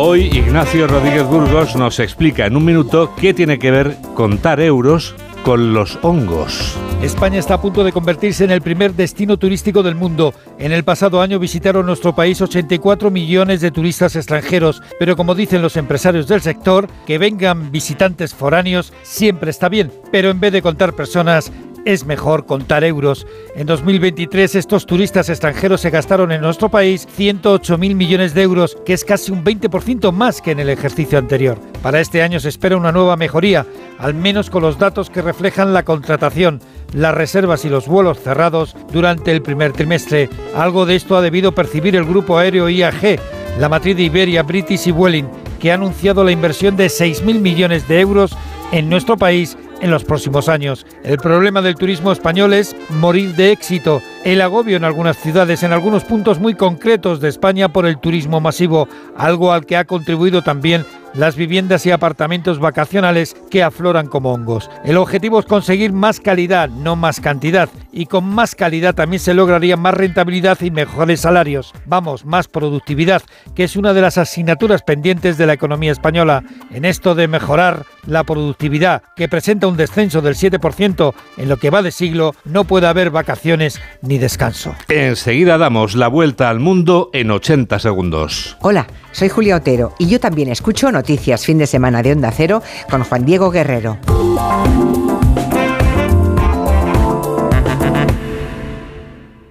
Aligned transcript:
Hoy 0.00 0.26
Ignacio 0.26 0.86
Rodríguez 0.86 1.24
Burgos 1.24 1.74
nos 1.74 1.98
explica 1.98 2.46
en 2.46 2.56
un 2.56 2.64
minuto 2.64 3.12
qué 3.16 3.34
tiene 3.34 3.58
que 3.58 3.72
ver 3.72 3.96
contar 4.14 4.60
euros 4.60 5.16
con 5.42 5.74
los 5.74 5.98
hongos. 6.02 6.78
España 7.02 7.40
está 7.40 7.54
a 7.54 7.60
punto 7.60 7.82
de 7.82 7.90
convertirse 7.90 8.44
en 8.44 8.52
el 8.52 8.62
primer 8.62 8.94
destino 8.94 9.38
turístico 9.38 9.82
del 9.82 9.96
mundo. 9.96 10.34
En 10.58 10.70
el 10.70 10.84
pasado 10.84 11.20
año 11.20 11.40
visitaron 11.40 11.86
nuestro 11.86 12.14
país 12.14 12.40
84 12.40 13.10
millones 13.10 13.60
de 13.60 13.72
turistas 13.72 14.14
extranjeros, 14.14 14.82
pero 15.00 15.16
como 15.16 15.34
dicen 15.34 15.62
los 15.62 15.76
empresarios 15.76 16.28
del 16.28 16.42
sector, 16.42 16.86
que 17.04 17.18
vengan 17.18 17.72
visitantes 17.72 18.34
foráneos 18.34 18.92
siempre 19.02 19.50
está 19.50 19.68
bien, 19.68 19.90
pero 20.12 20.30
en 20.30 20.38
vez 20.38 20.52
de 20.52 20.62
contar 20.62 20.94
personas, 20.94 21.50
es 21.88 22.04
mejor 22.04 22.44
contar 22.44 22.84
euros. 22.84 23.26
En 23.56 23.66
2023 23.66 24.56
estos 24.56 24.84
turistas 24.84 25.30
extranjeros 25.30 25.80
se 25.80 25.88
gastaron 25.88 26.30
en 26.32 26.42
nuestro 26.42 26.68
país 26.68 27.08
108.000 27.16 27.94
millones 27.94 28.34
de 28.34 28.42
euros, 28.42 28.76
que 28.84 28.92
es 28.92 29.06
casi 29.06 29.32
un 29.32 29.42
20% 29.42 30.12
más 30.12 30.42
que 30.42 30.50
en 30.50 30.60
el 30.60 30.68
ejercicio 30.68 31.18
anterior. 31.18 31.58
Para 31.82 32.00
este 32.00 32.22
año 32.22 32.40
se 32.40 32.50
espera 32.50 32.76
una 32.76 32.92
nueva 32.92 33.16
mejoría, 33.16 33.64
al 33.98 34.12
menos 34.12 34.50
con 34.50 34.62
los 34.62 34.78
datos 34.78 35.08
que 35.08 35.22
reflejan 35.22 35.72
la 35.72 35.82
contratación, 35.82 36.60
las 36.92 37.14
reservas 37.14 37.64
y 37.64 37.70
los 37.70 37.88
vuelos 37.88 38.20
cerrados 38.20 38.76
durante 38.92 39.32
el 39.32 39.40
primer 39.40 39.72
trimestre. 39.72 40.28
Algo 40.54 40.84
de 40.84 40.94
esto 40.94 41.16
ha 41.16 41.22
debido 41.22 41.52
percibir 41.52 41.96
el 41.96 42.04
grupo 42.04 42.36
aéreo 42.36 42.68
IAG, 42.68 43.18
la 43.58 43.70
matriz 43.70 43.96
de 43.96 44.02
Iberia, 44.02 44.42
British 44.42 44.88
y 44.88 44.90
Vueling, 44.90 45.30
que 45.58 45.72
ha 45.72 45.76
anunciado 45.76 46.22
la 46.22 46.32
inversión 46.32 46.76
de 46.76 46.88
6.000 46.88 47.40
millones 47.40 47.88
de 47.88 48.00
euros 48.00 48.36
en 48.72 48.90
nuestro 48.90 49.16
país 49.16 49.56
en 49.80 49.90
los 49.90 50.04
próximos 50.04 50.48
años. 50.48 50.86
El 51.04 51.18
problema 51.18 51.62
del 51.62 51.74
turismo 51.74 52.12
español 52.12 52.52
es 52.54 52.74
morir 52.90 53.34
de 53.34 53.52
éxito, 53.52 54.02
el 54.24 54.40
agobio 54.40 54.76
en 54.76 54.84
algunas 54.84 55.16
ciudades, 55.16 55.62
en 55.62 55.72
algunos 55.72 56.04
puntos 56.04 56.38
muy 56.38 56.54
concretos 56.54 57.20
de 57.20 57.28
España 57.28 57.68
por 57.72 57.86
el 57.86 57.98
turismo 57.98 58.40
masivo, 58.40 58.88
algo 59.16 59.52
al 59.52 59.66
que 59.66 59.76
ha 59.76 59.84
contribuido 59.84 60.42
también 60.42 60.84
las 61.18 61.34
viviendas 61.34 61.84
y 61.84 61.90
apartamentos 61.90 62.60
vacacionales 62.60 63.34
que 63.50 63.64
afloran 63.64 64.06
como 64.06 64.32
hongos. 64.32 64.70
El 64.84 64.96
objetivo 64.96 65.40
es 65.40 65.46
conseguir 65.46 65.92
más 65.92 66.20
calidad, 66.20 66.68
no 66.68 66.94
más 66.94 67.20
cantidad, 67.20 67.68
y 67.92 68.06
con 68.06 68.24
más 68.24 68.54
calidad 68.54 68.94
también 68.94 69.18
se 69.18 69.34
lograría 69.34 69.76
más 69.76 69.94
rentabilidad 69.94 70.58
y 70.60 70.70
mejores 70.70 71.22
salarios. 71.22 71.72
Vamos, 71.86 72.24
más 72.24 72.46
productividad, 72.46 73.22
que 73.56 73.64
es 73.64 73.74
una 73.74 73.94
de 73.94 74.00
las 74.00 74.16
asignaturas 74.16 74.82
pendientes 74.82 75.36
de 75.36 75.46
la 75.46 75.54
economía 75.54 75.90
española. 75.90 76.44
En 76.70 76.84
esto 76.84 77.16
de 77.16 77.26
mejorar 77.26 77.84
la 78.06 78.22
productividad, 78.22 79.02
que 79.16 79.28
presenta 79.28 79.66
un 79.66 79.76
descenso 79.76 80.22
del 80.22 80.36
7% 80.36 81.14
en 81.36 81.48
lo 81.48 81.56
que 81.56 81.70
va 81.70 81.82
de 81.82 81.90
siglo, 81.90 82.36
no 82.44 82.62
puede 82.62 82.86
haber 82.86 83.10
vacaciones 83.10 83.80
ni 84.02 84.18
descanso. 84.18 84.72
Enseguida 84.88 85.58
damos 85.58 85.96
la 85.96 86.06
vuelta 86.06 86.48
al 86.48 86.60
mundo 86.60 87.10
en 87.12 87.32
80 87.32 87.80
segundos. 87.80 88.56
Hola, 88.60 88.86
soy 89.10 89.28
Julia 89.28 89.56
Otero 89.56 89.94
y 89.98 90.06
yo 90.06 90.20
también 90.20 90.48
escucho 90.48 90.86
Noticias 91.08 91.46
Fin 91.46 91.56
de 91.56 91.66
Semana 91.66 92.02
de 92.02 92.12
Onda 92.12 92.30
Cero 92.30 92.62
con 92.90 93.02
Juan 93.02 93.24
Diego 93.24 93.50
Guerrero. 93.50 93.96